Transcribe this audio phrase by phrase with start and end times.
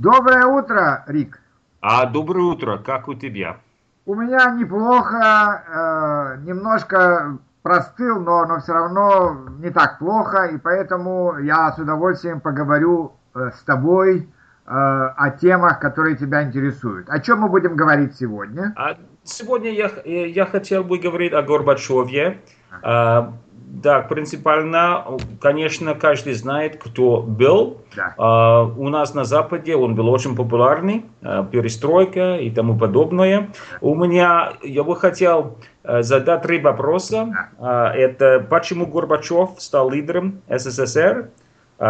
[0.00, 1.42] Доброе утро, Рик.
[1.82, 3.58] А доброе утро, как у тебя?
[4.06, 11.36] У меня неплохо, э, немножко простыл, но, но все равно не так плохо, и поэтому
[11.40, 17.10] я с удовольствием поговорю э, с тобой э, о темах, которые тебя интересуют.
[17.10, 18.72] О чем мы будем говорить сегодня?
[18.76, 22.40] А сегодня я, я хотел бы говорить о Горбачеве.
[22.82, 23.34] А,
[23.82, 25.04] да, принципиально,
[25.40, 27.78] конечно, каждый знает, кто был.
[27.96, 28.14] Да.
[28.18, 33.48] А, у нас на Западе он был очень популярный, а, перестройка и тому подобное.
[33.80, 37.50] У меня, я бы хотел а, задать три вопроса.
[37.58, 37.94] Да.
[37.94, 41.30] Это почему Горбачев стал лидером СССР?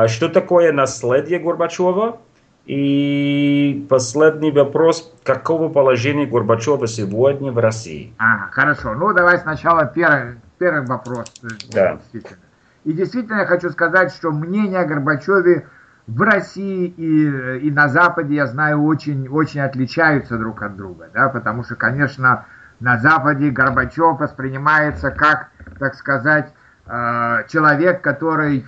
[0.07, 2.19] Что такое наследие Горбачева?
[2.67, 5.13] И последний вопрос.
[5.25, 8.15] Какого положения Горбачева сегодня в России?
[8.19, 8.95] А, хорошо.
[8.95, 11.33] Ну, давай сначала первый первый вопрос.
[11.43, 11.95] Э, да.
[11.97, 12.39] Действительно.
[12.85, 15.67] И действительно я хочу сказать, что мнения о Горбачеве
[16.07, 21.09] в России и, э, и на Западе, я знаю, очень, очень отличаются друг от друга.
[21.13, 21.29] Да?
[21.31, 22.45] Потому что, конечно,
[22.79, 26.53] на Западе Горбачев воспринимается как, так сказать,
[26.87, 28.67] э, человек, который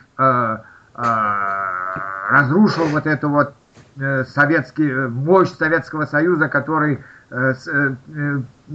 [2.28, 3.54] разрушил вот эту вот
[4.28, 7.96] советский, мощь Советского Союза, который, то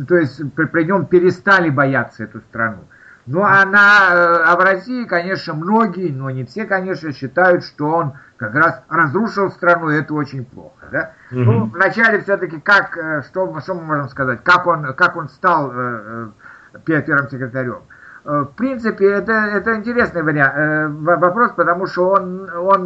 [0.09, 2.79] есть при нем перестали бояться эту страну.
[3.27, 7.89] Ну, а, на, э, а в России, конечно, многие, но не все, конечно, считают, что
[7.89, 10.85] он как раз разрушил страну, и это очень плохо.
[10.91, 11.11] Да?
[11.31, 11.39] Угу.
[11.41, 15.71] Ну, вначале все-таки, как, э, что, что мы можем сказать, как он, как он стал
[15.73, 16.27] э,
[16.85, 17.81] первым секретарем.
[18.23, 22.83] В принципе, это, это интересный вариант, вопрос, потому что он, он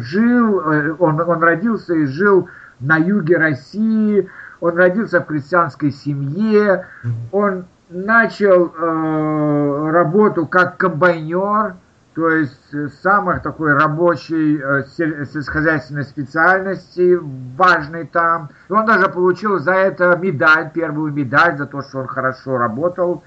[0.00, 0.56] жил,
[0.98, 2.48] он, он родился и жил
[2.80, 6.86] на юге России, он родился в крестьянской семье,
[7.30, 11.76] он начал э, работу как комбайнер,
[12.14, 17.18] то есть самой такой рабочей э, сельскохозяйственной специальности,
[17.56, 18.50] важной там.
[18.68, 23.22] И он даже получил за это медаль, первую медаль, за то, что он хорошо работал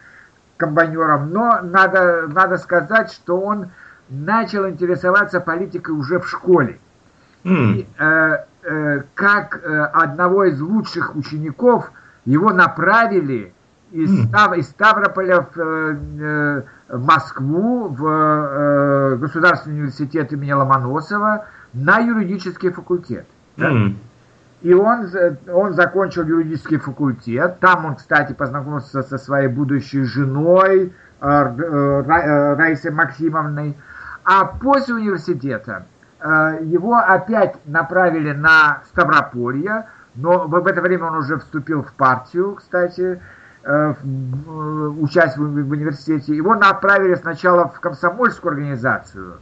[0.58, 1.32] комбайнером.
[1.32, 3.70] Но надо, надо сказать, что он
[4.10, 6.80] начал интересоваться политикой уже в школе.
[7.44, 7.73] Mm.
[7.73, 11.92] И, э, э, как э, одного из лучших учеников
[12.26, 13.54] его направили
[13.92, 21.99] из, Став, из Ставрополя в, э, в Москву, в э, Государственный университет имени Ломоносова на
[21.99, 23.25] юридический факультет.
[23.55, 23.71] Да?
[23.71, 23.95] Mm.
[24.61, 25.08] И он,
[25.53, 27.59] он закончил юридический факультет.
[27.59, 33.77] Там он, кстати, познакомился со своей будущей женой э, э, Раисой Максимовной.
[34.23, 35.86] А после университета
[36.19, 42.55] э, его опять направили на Ставрополье, но в это время он уже вступил в партию,
[42.55, 43.21] кстати,
[43.70, 49.39] Э, э, участвовал в университете, его направили сначала в комсомольскую организацию.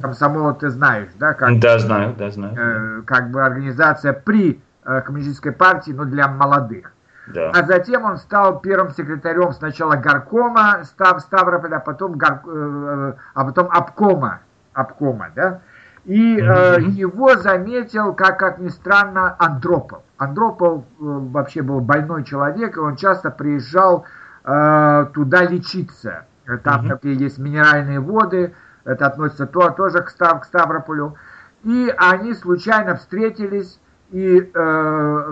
[0.00, 1.32] Комсомол ты знаешь, да?
[1.34, 3.04] Как, да, знаю, да, знаю.
[3.04, 6.92] Как бы организация при коммунистической партии, но для молодых.
[7.28, 7.50] Да.
[7.50, 12.40] А затем он стал первым секретарем сначала горкома Став, Ставрополя, а потом, гор,
[13.34, 14.40] а потом обкома,
[14.72, 15.60] обкома, да?
[16.04, 20.02] И э, его заметил, как, как ни странно, Андропов.
[20.16, 24.04] Андропов э, вообще был больной человек, и он часто приезжал
[24.44, 26.26] э, туда лечиться.
[26.64, 26.88] Там угу.
[26.88, 28.52] такие есть минеральные воды,
[28.84, 31.14] это относится то, тоже к, Став, к Ставрополю.
[31.62, 33.78] И они случайно встретились,
[34.10, 35.28] и э,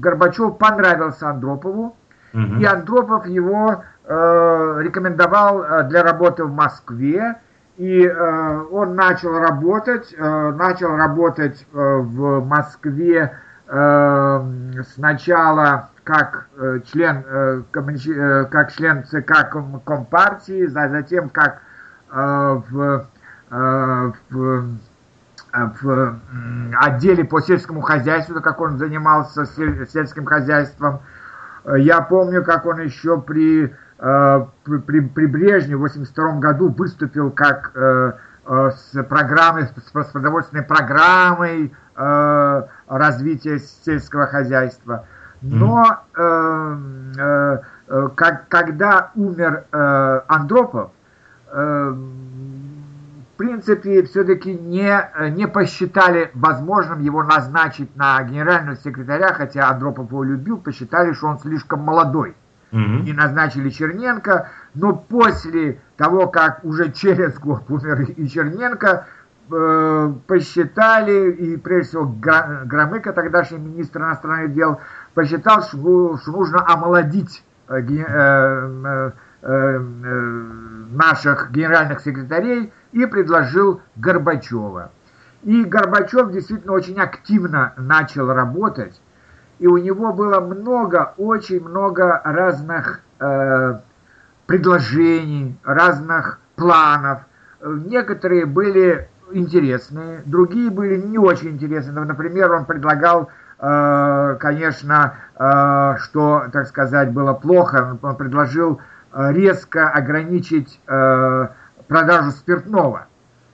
[0.00, 1.96] Горбачев понравился Андропову,
[2.32, 2.60] угу.
[2.60, 7.36] и Андропов его э, рекомендовал э, для работы в Москве.
[7.76, 13.36] И э, он начал работать, э, начал работать э, в Москве
[13.66, 18.06] э, сначала как э, член, э, коммунич...
[18.06, 21.62] э, как член ЦК ком Компартии, затем как
[22.12, 23.06] э, в,
[23.50, 24.64] э, в,
[25.52, 26.20] э, в
[26.80, 31.00] отделе по сельскому хозяйству, как он занимался сельским хозяйством.
[31.76, 37.72] Я помню, как он еще при Э, при, при Брежневе в 1982 году выступил как
[37.74, 38.12] э,
[38.46, 41.72] э, с программой, с продовольственной программой
[42.88, 45.06] развития сельского хозяйства.
[45.42, 46.00] Но
[48.16, 50.90] как, когда умер Андропов,
[51.52, 51.96] в
[53.36, 60.58] принципе, все-таки не, не посчитали возможным его назначить на генерального секретаря, хотя Андропов его любил,
[60.58, 62.34] посчитали, что он слишком молодой
[62.72, 69.06] и назначили Черненко, но после того, как уже через год умер и Черненко,
[69.50, 74.80] э, посчитали, и прежде всего Громыко, тогдашний министр иностранных дел,
[75.14, 79.10] посчитал, что, нужно омолодить э, э,
[79.42, 79.78] э,
[80.90, 84.90] наших генеральных секретарей и предложил Горбачева.
[85.42, 89.00] И Горбачев действительно очень активно начал работать,
[89.58, 93.78] и у него было много, очень много разных э,
[94.46, 97.20] предложений, разных планов.
[97.62, 102.04] Некоторые были интересные, другие были не очень интересные.
[102.04, 108.80] Например, он предлагал, э, конечно, э, что, так сказать, было плохо, он предложил
[109.12, 110.80] э, резко ограничить
[111.86, 113.06] продажу спиртного.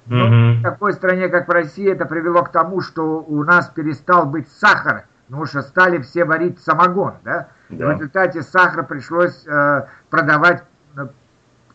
[0.06, 0.58] Но mm-hmm.
[0.58, 4.49] в такой стране, как в России, это привело к тому, что у нас перестал быть
[4.49, 7.49] сахар, потому что стали все варить самогон, да?
[7.69, 7.87] да.
[7.87, 10.65] В результате сахара пришлось э, продавать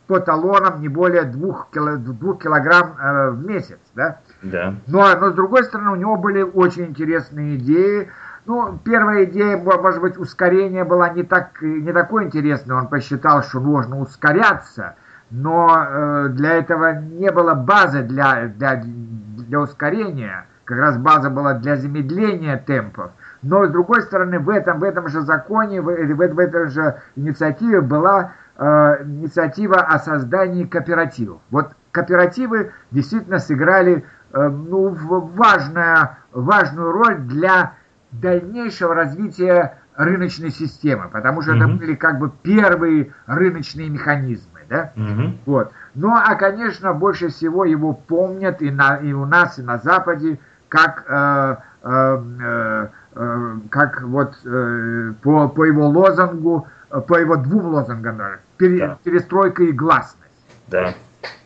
[0.07, 4.19] по талонам не более двух, кило, двух килограмм э, в месяц, да?
[4.43, 4.75] Да.
[4.87, 8.09] Но, ну, а, но с другой стороны, у него были очень интересные идеи.
[8.45, 12.75] Ну, первая идея, может быть, ускорение была не, так, не такой интересной.
[12.75, 14.95] Он посчитал, что нужно ускоряться,
[15.31, 20.45] но э, для этого не было базы для, для, для ускорения.
[20.65, 23.11] Как раз база была для замедления темпов.
[23.45, 26.99] Но, с другой стороны, в этом, в этом же законе, в, в, в этой же
[27.15, 31.41] инициативе была э, инициатива о создании кооперативов.
[31.51, 34.03] Вот кооперативы действительно сыграли
[34.33, 37.73] э, ну, важная, важную роль для
[38.11, 41.57] дальнейшего развития рыночной системы, потому что mm-hmm.
[41.57, 44.61] это были как бы первые рыночные механизмы.
[44.67, 44.91] Да?
[44.95, 45.37] Mm-hmm.
[45.45, 45.71] Вот.
[45.93, 50.39] Ну а, конечно, больше всего его помнят и, на, и у нас, и на Западе,
[50.67, 52.87] как, э, э, э
[53.69, 58.97] как вот э, по, по его лозунгу, по его двум лозунгам даже, пере, да.
[59.03, 60.19] перестройка и гласность.
[60.67, 60.93] Да.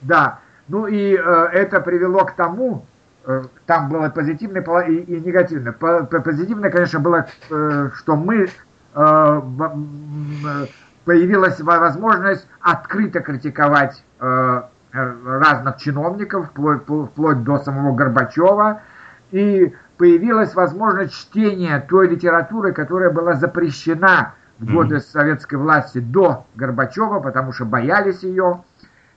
[0.02, 0.40] Да.
[0.68, 2.86] Ну и э, это привело к тому,
[3.26, 5.72] э, там было позитивное и, и негативное.
[5.72, 8.48] По, позитивное, конечно, было, э, что мы э,
[8.96, 10.66] э,
[11.06, 14.62] появилась возможность открыто критиковать э,
[14.94, 18.82] э, разных чиновников, вплоть, вплоть до самого Горбачева,
[19.32, 25.12] и появилась возможность чтения той литературы, которая была запрещена в годы mm-hmm.
[25.12, 28.64] советской власти до Горбачева, потому что боялись ее.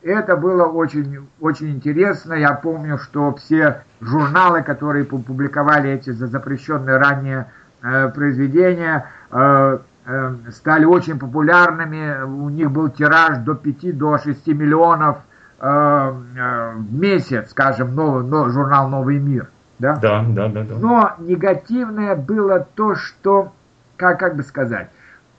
[0.03, 2.35] Это было очень, очень интересно.
[2.35, 7.47] Я помню, что все журналы, которые публиковали эти запрещенные ранее
[7.81, 12.25] э, произведения, э, э, стали очень популярными.
[12.25, 15.19] У них был тираж до 5 до 6 миллионов
[15.61, 19.52] э, э, в месяц, скажем, новый, но, журнал «Новый мир».
[19.83, 19.97] Да?
[19.97, 20.75] Да, да, да, да.
[20.77, 23.53] Но негативное было то, что,
[23.97, 24.89] как, как бы сказать,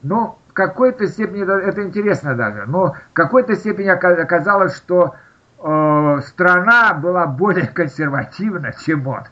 [0.01, 5.15] но в какой-то степени, это интересно даже, но в какой-то степени оказалось, что
[5.59, 9.23] э, страна была более консервативна, чем он.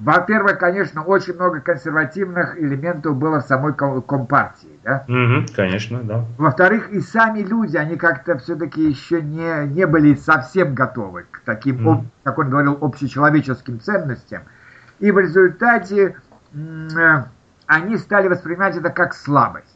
[0.00, 4.80] Во-первых, конечно, очень много консервативных элементов было в самой компартии.
[4.82, 5.04] Да?
[5.06, 6.24] Угу, конечно, да.
[6.38, 11.86] Во-вторых, и сами люди, они как-то все-таки еще не, не были совсем готовы к таким,
[11.86, 12.06] угу.
[12.24, 14.42] как он говорил, общечеловеческим ценностям.
[15.00, 16.16] И в результате
[16.54, 17.24] э,
[17.66, 19.66] они стали воспринимать это как слабость.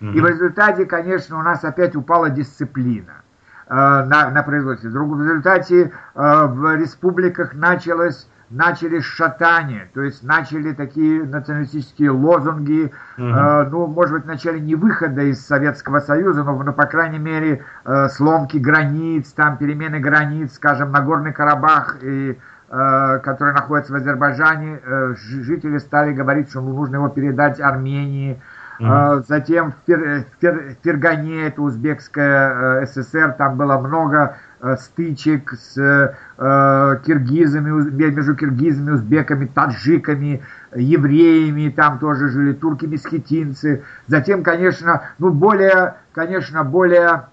[0.00, 3.22] И в результате, конечно, у нас опять упала дисциплина
[3.68, 4.90] э, на, на производстве.
[4.90, 13.26] В результате э, в республиках началось начали шатание, то есть начали такие националистические лозунги, угу.
[13.26, 17.64] э, ну, может быть, начали не выхода из Советского Союза, но, ну, по крайней мере,
[17.84, 22.38] э, сломки границ, там перемены границ, скажем, Нагорный Карабах, и,
[22.68, 28.40] э, который находится в Азербайджане, э, жители стали говорить, что нужно его передать Армении,
[28.80, 29.24] Mm-hmm.
[29.28, 35.78] Затем в, Фер, Фер, Фергане, это узбекская э, ССР, там было много э, стычек с
[35.78, 40.42] э, киргизами, между киргизами, узбеками, таджиками,
[40.74, 43.84] евреями, там тоже жили турки-месхетинцы.
[44.08, 47.26] Затем, конечно, ну более, конечно, более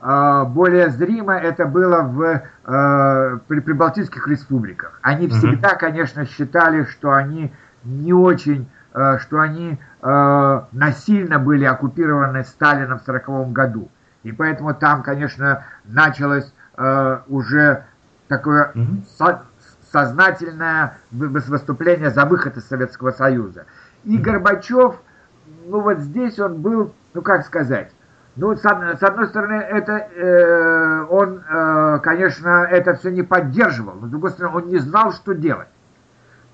[0.00, 4.98] более зримо это было в э, при прибалтийских республиках.
[5.02, 7.52] Они всегда, конечно, считали, что они
[7.84, 13.90] не очень Э, что они э, насильно были оккупированы Сталином в 1940 году.
[14.22, 17.84] И поэтому там, конечно, началось э, уже
[18.28, 18.72] такое
[19.92, 23.66] сознательное выступление за выход из Советского Союза.
[24.04, 24.96] И Горбачев,
[25.66, 27.92] ну вот здесь он был, ну как сказать,
[28.36, 34.10] ну, с, одной стороны, это э, он, э, конечно, это все не поддерживал, но с
[34.10, 35.68] другой стороны, он не знал, что делать.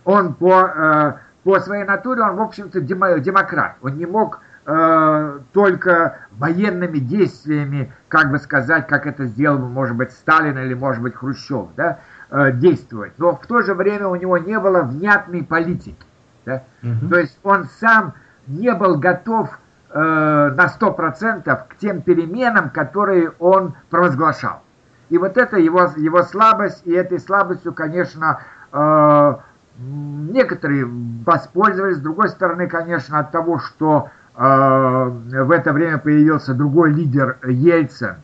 [0.05, 1.13] Он по э,
[1.47, 3.77] по своей натуре он, в общем-то, демократ.
[3.81, 10.11] Он не мог э, только военными действиями, как бы сказать, как это сделал, может быть,
[10.11, 12.01] Сталин или, может быть, Хрущев, да,
[12.31, 13.13] э, действовать.
[13.19, 16.05] Но в то же время у него не было внятной политики.
[16.45, 16.65] Да?
[16.83, 17.11] Угу.
[17.11, 18.15] То есть он сам
[18.49, 19.57] не был готов
[19.91, 24.65] э, на 100% к тем переменам, которые он провозглашал.
[25.11, 28.41] И вот это его, его слабость, и этой слабостью, конечно,
[28.73, 29.37] Э,
[29.79, 30.87] некоторые
[31.25, 38.17] воспользовались, с другой стороны, конечно, от того, что в это время появился другой лидер Ельцин,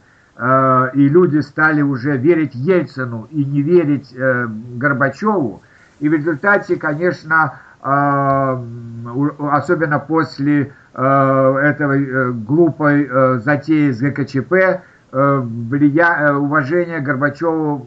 [0.94, 4.14] и люди стали уже верить Ельцину и не верить
[4.76, 5.62] Горбачеву,
[6.00, 14.82] и в результате, конечно, особенно после этой глупой затеи с ГКЧП,
[15.12, 17.86] уважение Горбачеву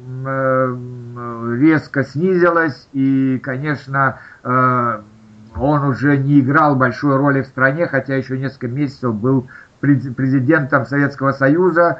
[1.59, 8.67] резко снизилось, и, конечно, он уже не играл большой роли в стране, хотя еще несколько
[8.67, 9.47] месяцев был
[9.79, 11.99] президентом Советского Союза.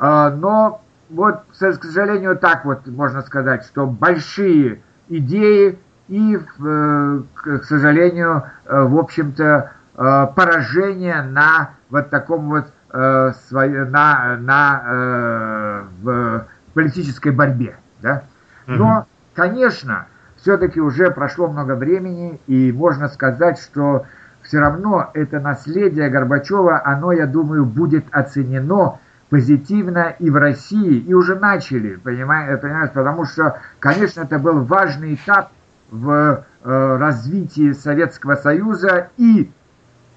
[0.00, 8.44] Но вот, к сожалению, так вот можно сказать, что большие идеи и, э, к сожалению,
[8.66, 17.76] э, в общем-то, э, поражение на вот таком вот на, на в политической борьбе.
[18.02, 18.24] Да?
[18.66, 24.06] Но, конечно, все-таки уже прошло много времени, и можно сказать, что
[24.42, 28.98] все равно это наследие Горбачева, оно, я думаю, будет оценено
[29.30, 35.14] позитивно и в России, и уже начали, понимаешь, понимаешь потому что, конечно, это был важный
[35.14, 35.52] этап
[35.90, 39.50] в э, развитии Советского Союза и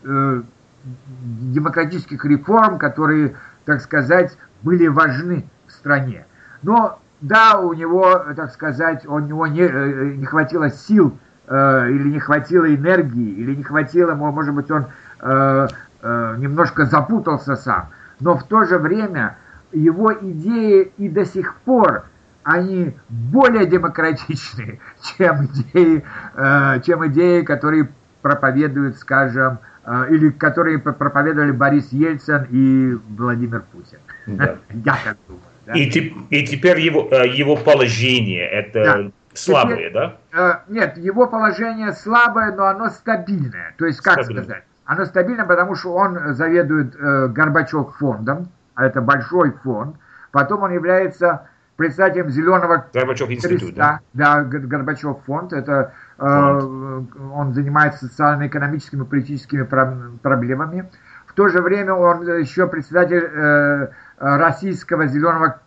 [0.04, 0.42] э,
[0.84, 6.26] демократических реформ, которые, так сказать, были важны в стране.
[6.62, 11.18] Но да, у него, так сказать, у него не, э, не хватило сил
[11.48, 14.88] э, или не хватило энергии, или не хватило, может быть, он
[15.22, 15.68] э,
[16.02, 19.38] э, немножко запутался сам но в то же время
[19.72, 22.06] его идеи и до сих пор
[22.44, 24.80] они более демократичные,
[25.18, 26.04] чем идеи,
[26.36, 27.90] э, чем идеи, которые
[28.22, 33.98] проповедуют, скажем, э, или которые проповедовали Борис Ельцин и Владимир Путин.
[34.28, 34.58] Да.
[34.70, 35.44] Я так думаю.
[35.66, 35.74] Да?
[35.74, 35.86] И,
[36.30, 39.12] и теперь его, э, его положение это да.
[39.34, 40.64] слабое, теперь, да?
[40.68, 43.74] Нет, его положение слабое, но оно стабильное.
[43.78, 44.44] То есть, как Стабильно.
[44.44, 44.64] сказать?
[44.86, 49.96] Оно стабильно, потому что он заведует э, Горбачев фондом, а это большой фонд.
[50.32, 54.02] Потом он является председателем Зеленого Горбачев институт, да?
[54.14, 55.54] Да, Горбачев фонд.
[55.54, 60.90] Это э, он занимается социально-экономическими и политическими проблемами.
[61.26, 65.60] В то же время он еще председатель э, российского Зеленого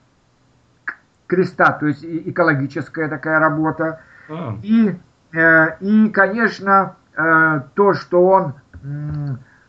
[1.26, 4.00] креста, то есть экологическая такая работа.
[4.28, 4.56] А.
[4.62, 4.98] И,
[5.32, 8.54] э, и, конечно, э, то, что он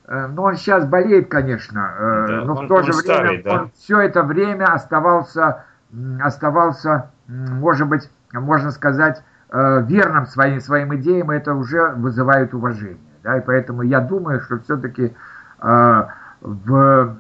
[0.10, 3.44] Э, ну, он сейчас болеет, конечно, э, да, но он, в то же время старый,
[3.44, 3.54] да?
[3.54, 5.66] он все это время оставался,
[6.20, 12.98] оставался, может быть, можно сказать, э, верным своим, своим идеям, и это уже вызывает уважение.
[13.22, 15.14] Да, и поэтому я думаю, что все-таки
[16.42, 17.18] в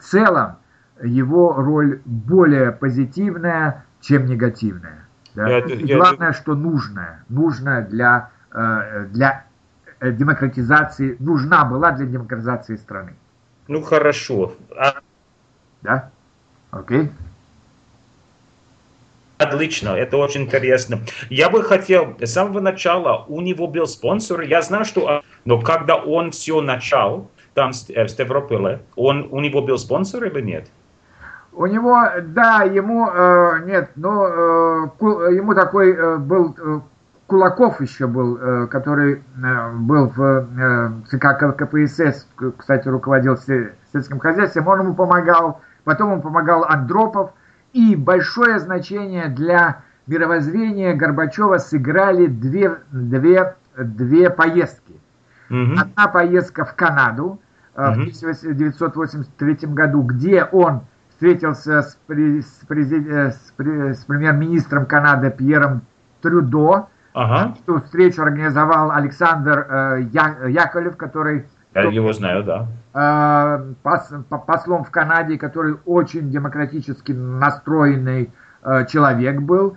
[0.00, 0.56] целом
[1.02, 5.06] его роль более позитивная, чем негативная.
[5.34, 5.48] Да?
[5.48, 6.32] Я, и я, главное, я...
[6.32, 9.44] что нужная, нужная для, для
[10.02, 13.14] Э, демократизации, нужна была для демократизации страны.
[13.68, 14.54] Ну хорошо.
[14.76, 14.94] А...
[15.82, 16.10] Да?
[16.72, 17.12] Окей.
[19.38, 20.98] Отлично, это очень интересно.
[21.30, 25.94] Я бы хотел, с самого начала у него был спонсор, я знаю, что, но когда
[25.94, 30.68] он все начал, там э, в Ставрополе, он, у него был спонсор или нет?
[31.54, 36.80] У него, да, ему, э, нет, но э, ему такой э, был э,
[37.26, 42.26] Кулаков еще был, э, который э, был в э, ЦК КПСС,
[42.58, 47.32] кстати, руководил сельским хозяйством, он ему помогал, потом ему помогал Андропов,
[47.72, 55.00] и большое значение для мировоззрения Горбачева сыграли две, две, две поездки.
[55.48, 55.80] Угу.
[55.80, 57.40] Одна поездка в Канаду угу.
[57.74, 60.82] в 1983 году, где он
[61.22, 65.82] встретился с, с, с, с премьер-министром Канады Пьером
[66.20, 67.54] Трюдо, Ага.
[67.60, 71.44] Эту встречу организовал Александр э, Я, Яковлев, который...
[71.74, 72.66] Я его знаю, да.
[72.94, 74.10] Э, пос,
[74.46, 78.32] послом в Канаде, который очень демократически настроенный
[78.64, 79.76] э, человек был.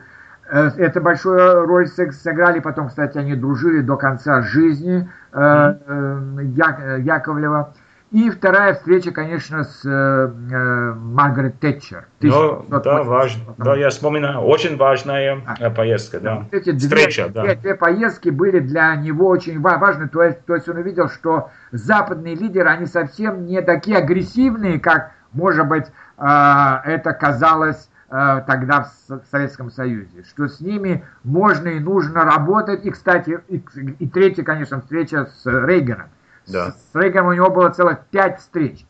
[0.49, 2.61] Э, это большую роль сыграли.
[2.61, 6.19] Потом, кстати, они дружили до конца жизни э, э,
[6.55, 7.73] Я, Яковлева.
[8.15, 12.05] И вторая встреча, конечно, с э, Маргарет Тэтчер.
[12.21, 13.55] Ну, да, важно.
[13.57, 14.39] Да, я вспоминаю.
[14.39, 15.69] Очень важная а.
[15.69, 16.45] поездка, да.
[16.51, 17.55] Эти Встреча, две, да.
[17.55, 20.07] Две поездки были для него очень важны.
[20.07, 25.11] То есть, то есть он увидел, что западные лидеры, они совсем не такие агрессивные, как,
[25.33, 26.23] может быть, э,
[26.85, 30.23] это казалось э, тогда в Советском Союзе.
[30.25, 32.85] Что с ними можно и нужно работать.
[32.85, 33.61] И, кстати, и,
[33.99, 36.07] и третья, конечно, встреча с Рейганом.
[36.47, 36.71] Да.
[36.71, 38.85] С Рейганом у него было целых пять встреч.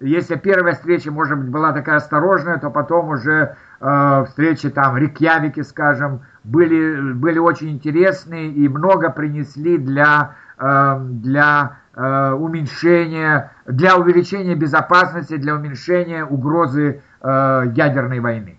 [0.00, 4.98] Если первая встреча, может быть, была такая осторожная, то потом уже э, встречи там в
[4.98, 13.96] Рикьявике, скажем, были, были очень интересные и много принесли для, э, для э, уменьшения, для
[13.96, 18.58] увеличения безопасности, для уменьшения угрозы э, ядерной войны.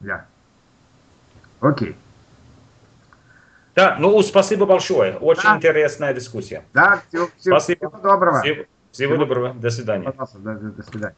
[0.00, 0.24] Да.
[1.60, 1.96] Окей.
[3.74, 5.16] Да, ну спасибо большое.
[5.16, 5.56] Очень да.
[5.56, 6.64] интересная дискуссия.
[6.72, 7.88] Да, всего, всего, спасибо.
[7.88, 8.40] всего доброго.
[8.42, 9.54] Всего, всего, доброго.
[9.54, 10.04] До свидания.
[10.04, 11.12] Пожалуйста, до, до свидания.